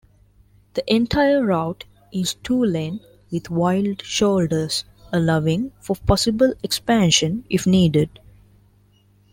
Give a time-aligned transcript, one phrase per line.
[0.73, 3.01] The entire route is two-lane
[3.31, 8.09] with wide shoulders, allowing for possible expansion if needed.